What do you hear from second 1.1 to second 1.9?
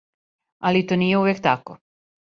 увек тако.